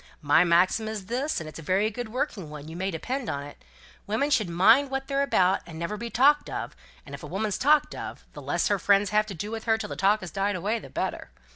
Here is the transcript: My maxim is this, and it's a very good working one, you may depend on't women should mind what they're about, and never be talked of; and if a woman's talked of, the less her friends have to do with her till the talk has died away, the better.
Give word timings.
My 0.23 0.43
maxim 0.43 0.87
is 0.87 1.05
this, 1.05 1.39
and 1.39 1.47
it's 1.47 1.59
a 1.59 1.61
very 1.61 1.91
good 1.91 2.09
working 2.09 2.49
one, 2.49 2.67
you 2.67 2.75
may 2.75 2.89
depend 2.89 3.29
on't 3.29 3.55
women 4.07 4.31
should 4.31 4.49
mind 4.49 4.89
what 4.89 5.07
they're 5.07 5.21
about, 5.21 5.61
and 5.67 5.77
never 5.77 5.95
be 5.95 6.09
talked 6.09 6.49
of; 6.49 6.75
and 7.05 7.13
if 7.13 7.21
a 7.21 7.27
woman's 7.27 7.59
talked 7.59 7.93
of, 7.93 8.25
the 8.33 8.41
less 8.41 8.69
her 8.69 8.79
friends 8.79 9.11
have 9.11 9.27
to 9.27 9.35
do 9.35 9.51
with 9.51 9.65
her 9.65 9.77
till 9.77 9.89
the 9.89 9.95
talk 9.95 10.21
has 10.21 10.31
died 10.31 10.55
away, 10.55 10.79
the 10.79 10.89
better. 10.89 11.29